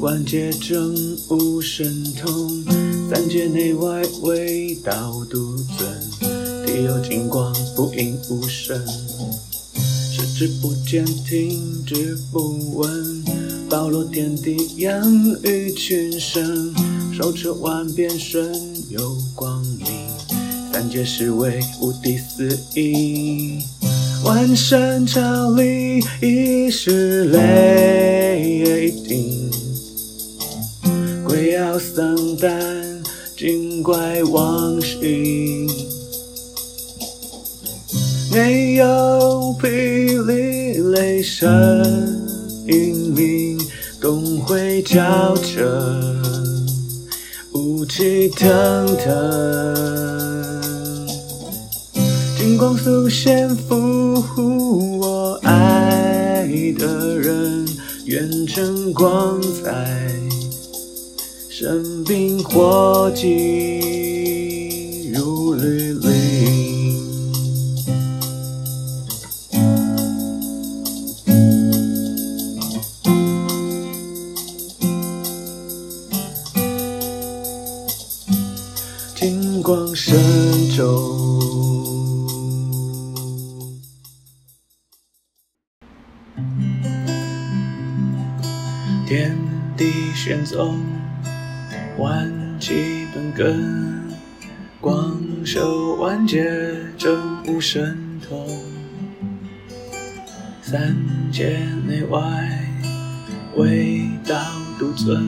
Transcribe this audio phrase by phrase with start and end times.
[0.00, 0.94] 万界正
[1.28, 2.64] 悟神通，
[3.10, 8.80] 三界内外唯道独尊，体有金光，不应无声，
[10.12, 13.24] 视之不见，听之不闻，
[13.68, 16.72] 包罗天地，养育群生，
[17.12, 18.54] 手持万变，身
[18.88, 19.88] 有光明，
[20.72, 23.60] 三界是为无敌四应。
[24.24, 29.50] 万神朝礼，一时雷霆，
[31.58, 33.02] 鬼妖丧胆，
[33.36, 35.68] 精怪亡形。
[38.30, 41.48] 没有霹雳雷声
[42.68, 43.58] 银铃，
[44.00, 45.66] 东回交震，
[47.54, 50.62] 雾气腾腾。
[52.38, 54.22] 金光速现，俘
[55.00, 56.46] 我爱
[56.78, 57.66] 的人，
[58.04, 60.12] 愿成光彩，
[61.60, 65.87] 生冰火急如律
[94.80, 96.44] 光手万劫
[96.96, 98.46] 正悟神通，
[100.62, 100.96] 三
[101.32, 102.18] 界内外
[103.56, 104.36] 唯道
[104.78, 105.22] 独尊，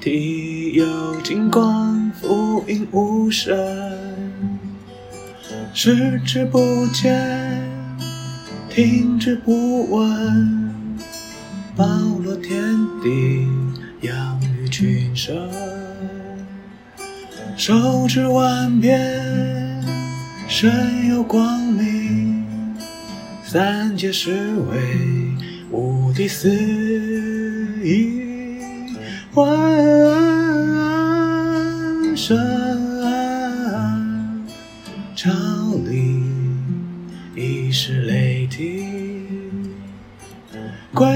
[0.00, 3.56] 体有金光，不应无声，
[5.72, 7.62] 视之不见，
[8.68, 10.64] 听之不闻。
[11.76, 11.84] 包
[12.22, 12.62] 罗天
[13.02, 13.48] 地，
[14.02, 15.50] 养育群生，
[17.56, 19.00] 手持万变，
[20.48, 22.44] 身有光明，
[23.44, 24.76] 三界是为
[25.70, 26.50] 无敌四
[27.82, 28.60] 意，
[29.34, 29.44] 万
[32.16, 32.36] 神
[35.14, 35.30] 朝
[35.86, 36.22] 礼，
[37.36, 39.72] 一时雷霆，
[40.92, 41.06] 鬼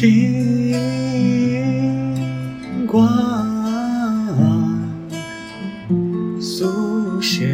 [0.00, 0.72] 金
[2.86, 3.06] 光
[6.40, 7.50] 速现，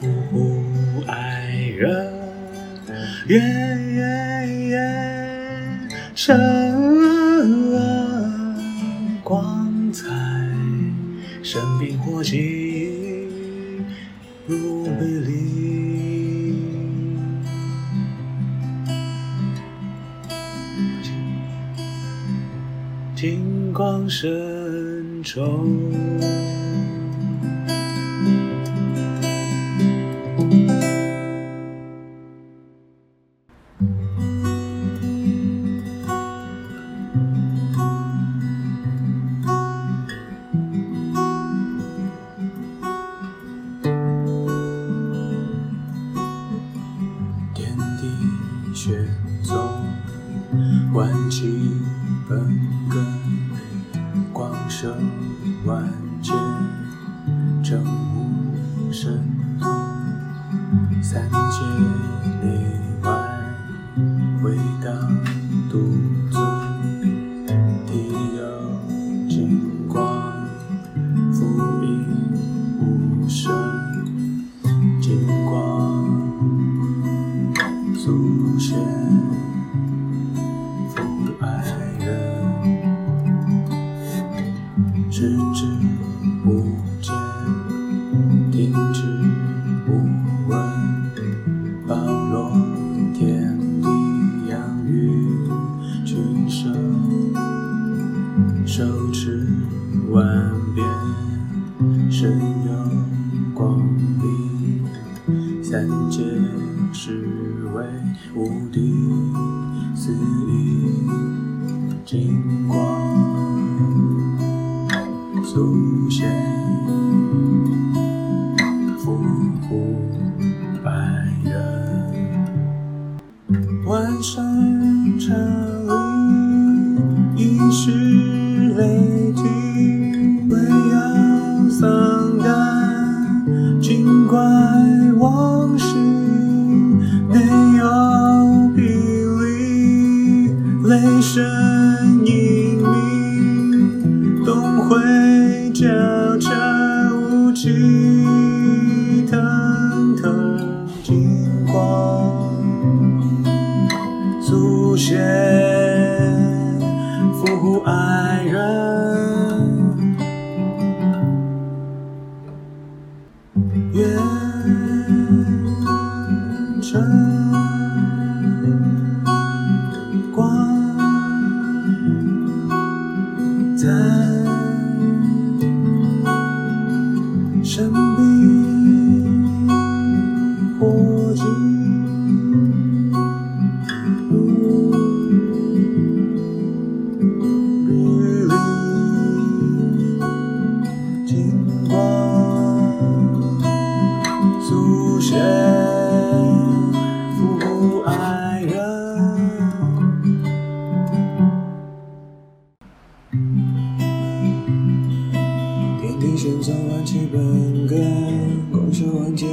[0.00, 2.12] 俘虏爱人，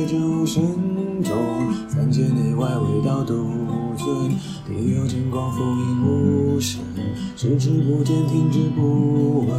[0.05, 0.63] 设万界正悟神
[1.23, 1.33] 通，
[1.89, 3.33] 三界内外唯道独
[3.97, 4.29] 尊，
[4.67, 6.81] 体有金光覆映无声，
[7.35, 9.49] 视之不见，听之不闻，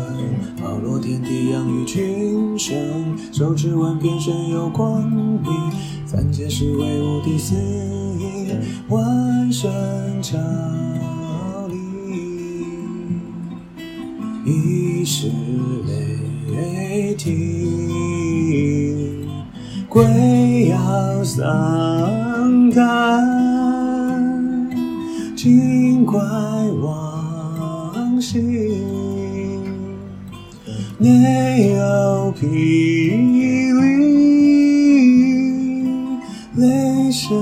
[0.62, 2.76] 包罗天地养育群生，
[3.32, 5.50] 手持万遍身有光明，
[6.06, 8.52] 三界是为无敌四意，
[8.88, 9.68] 万神
[10.22, 10.38] 朝
[11.68, 11.76] 礼，
[14.44, 15.28] 一时。
[16.48, 17.34] 雷霆，
[19.96, 22.84] 鬼要伤感，
[25.34, 26.20] 尽怪
[26.82, 29.62] 亡心，
[30.98, 32.44] 没有霹
[33.80, 33.80] 雳，
[36.56, 37.34] 泪水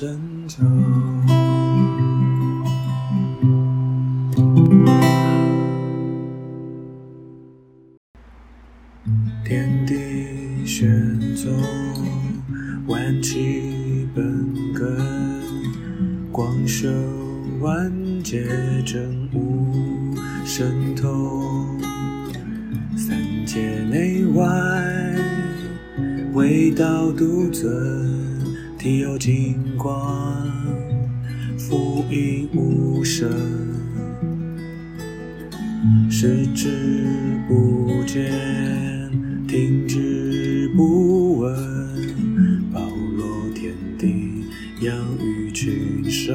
[0.00, 0.62] 深愁，
[9.44, 10.88] 天地玄
[11.34, 11.52] 宗，
[12.86, 14.24] 万气本
[14.72, 14.96] 根，
[16.30, 16.88] 广设
[17.60, 18.46] 万界
[18.86, 20.14] 正悟
[20.44, 21.76] 神通，
[22.96, 24.46] 三界内外，
[26.34, 28.07] 唯道独尊，
[36.20, 36.68] 视之
[37.46, 38.28] 不见，
[39.46, 41.54] 听之不闻，
[42.72, 42.80] 包
[43.16, 44.42] 罗天地，
[44.80, 46.34] 养育群生。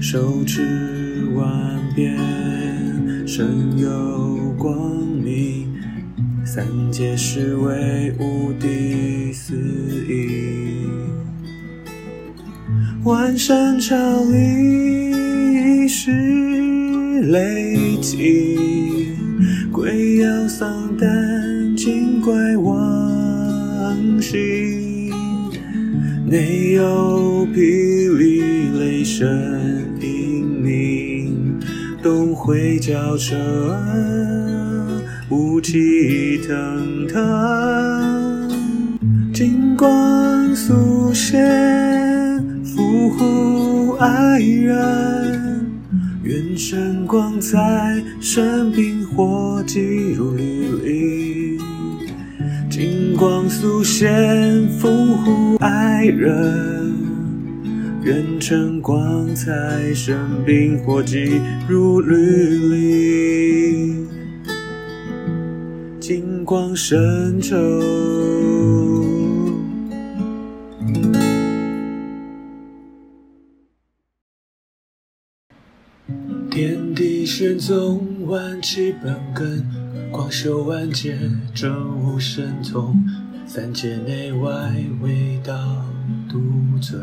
[0.00, 2.16] 手持万变，
[3.26, 4.74] 身有光
[5.06, 5.74] 明，
[6.42, 9.54] 三界是为无敌四
[10.08, 10.88] 应。
[13.04, 13.94] 万山朝
[14.24, 14.83] 礼，
[17.34, 21.08] 雷霆，鬼妖丧胆，
[21.76, 25.10] 精怪亡形，
[26.24, 29.28] 内有霹雳雷声
[30.00, 31.58] 隐隐。
[32.00, 33.36] 东会交城，
[35.30, 38.48] 雾气腾腾，
[39.32, 41.42] 金光速现，
[42.62, 45.43] 伏虎爱人，
[46.24, 49.78] 元神光在，生兵火急
[50.16, 51.58] 如律令。
[52.70, 56.94] 金光速现，伏虎爱人。
[58.02, 60.16] 元辰光彩，生
[60.46, 61.38] 兵火急
[61.68, 62.16] 如律
[62.70, 64.08] 令，
[66.00, 67.54] 金光神咒。
[77.44, 79.62] 天地玄宗，万气本根，
[80.10, 81.14] 广修万劫，
[81.52, 81.70] 证
[82.00, 83.04] 悟神通，
[83.46, 85.54] 三界内外，唯道
[86.26, 86.40] 独
[86.80, 86.98] 尊。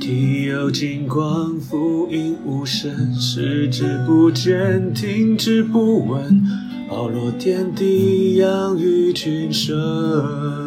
[0.00, 6.42] 体有金光，覆影无声，视之不见，听之不闻，
[6.90, 10.63] 包罗天地，养育群生。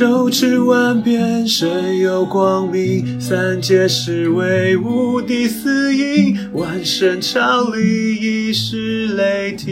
[0.00, 9.68] 手持万变，身有光明，三界是为无敌四应，万神朝礼，亦是雷霆。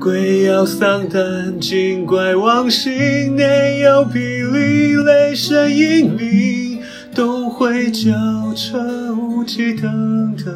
[0.00, 6.80] 鬼妖丧胆，精怪亡形，内有霹雳雷声英明，
[7.14, 8.10] 东会交
[8.54, 10.50] 城，雾气腾腾，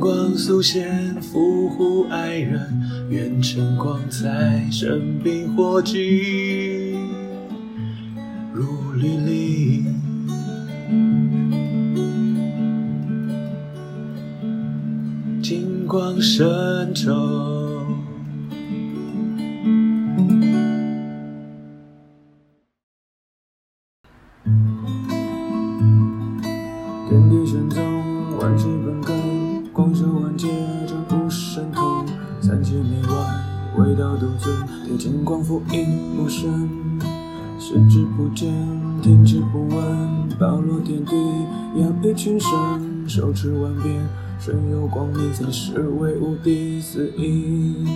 [0.00, 2.60] 光速现，福护爱人，
[3.10, 6.96] 愿晨光在身边火炬
[8.54, 9.84] 如履历。
[15.42, 17.49] 金光深愁。
[36.30, 36.70] 影无声，
[37.58, 38.48] 视之不见，
[39.02, 41.16] 听之不闻，包罗天地，
[41.76, 43.94] 养育群生，手持万变。
[44.38, 47.86] 身有光明，三界是为无敌四应，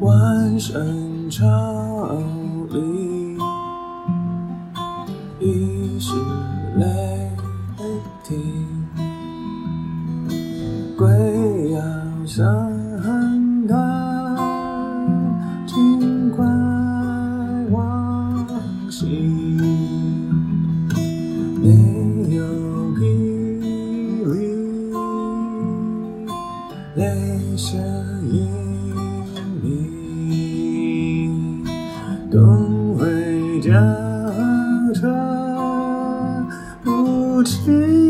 [0.00, 1.46] 万神朝
[2.70, 3.38] 礼，
[5.38, 6.12] 亦是
[6.76, 7.30] 雷
[8.24, 8.36] 霆，
[10.96, 11.80] 鬼妖
[12.26, 12.75] 丧
[37.66, 38.05] 金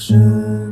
[0.00, 0.69] 是。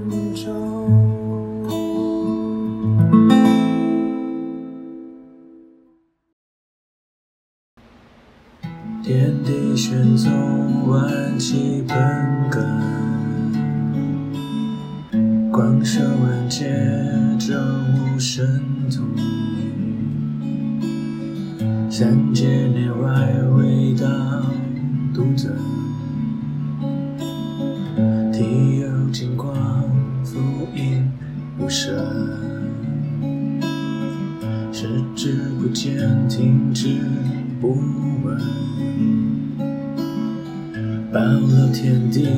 [41.10, 42.28] 包罗天地，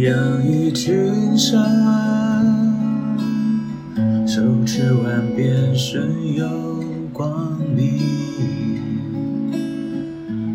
[0.00, 1.62] 养育群生。
[4.26, 6.48] 手持万变，身有
[7.12, 8.00] 光明。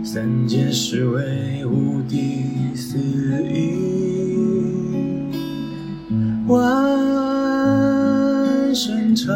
[0.03, 2.43] 三界实为无第
[2.75, 2.97] 四
[3.53, 5.31] 应，
[6.47, 6.55] 万
[8.75, 9.33] 神朝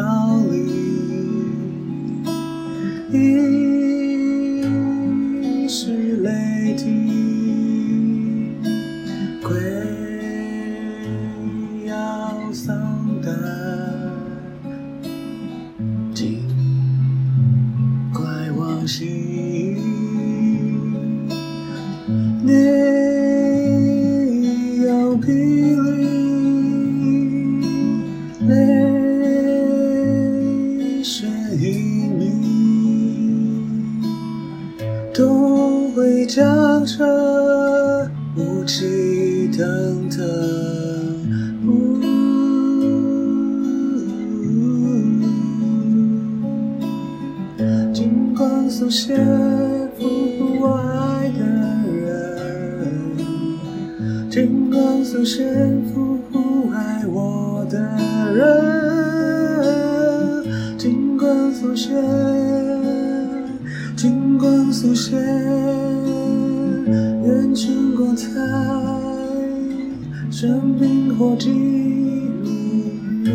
[22.50, 22.79] 内
[67.24, 68.28] 愿成光彩，
[70.30, 71.50] 生冰火极
[73.24, 73.32] 如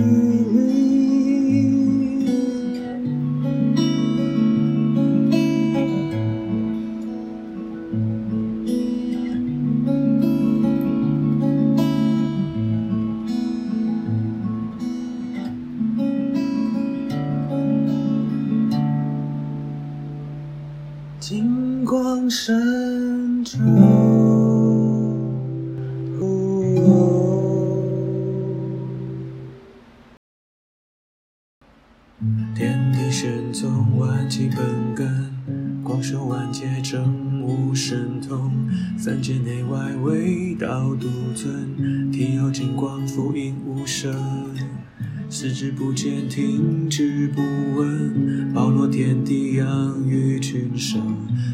[36.65, 38.51] 界，证悟神通。
[38.97, 42.11] 三界内外，唯道独尊。
[42.11, 44.13] 体有金光，覆影无声。
[45.29, 47.41] 视之不见，听之不
[47.77, 51.01] 闻，包罗天地，养育群生，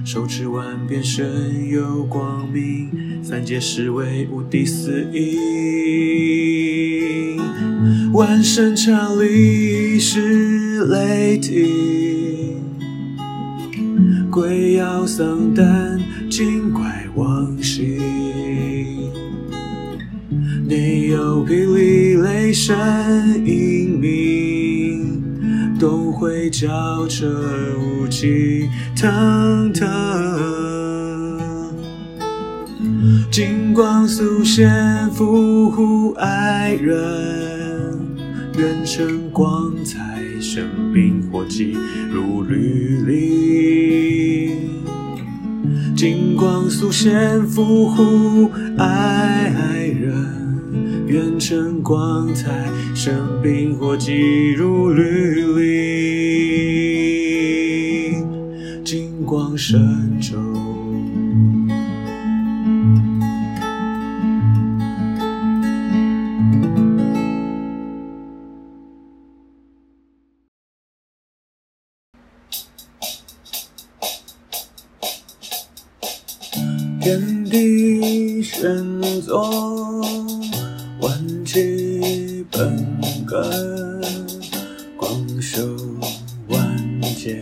[0.05, 2.89] 手持万变，身有光明，
[3.23, 6.21] 三界实为无第四应。
[8.13, 12.10] 万神朝礼，是雷霆，
[14.41, 16.81] 鬼妖丧胆，精怪
[17.13, 17.99] 妄心。
[20.67, 22.75] 内有霹雳，雷声
[23.45, 24.99] 隐秘，
[25.79, 27.27] 东会交彻，
[27.77, 29.87] 雾气腾腾。
[33.29, 37.95] 金光素现，复复爱人，
[38.57, 39.99] 愿成光彩，
[40.39, 41.77] 生冰火极
[42.11, 44.30] 如履历。
[46.01, 50.11] 金光素现，复护爱人。
[51.05, 52.49] 愿成光彩，
[52.95, 55.45] 生冰火极如履
[58.15, 58.15] 历。
[58.83, 60.10] 金光神
[77.01, 78.61] 天地玄
[79.23, 80.01] 宗。
[81.01, 81.11] 万
[81.43, 82.77] 气本
[83.25, 84.01] 根，
[84.95, 85.75] 广修
[86.47, 87.41] 万界，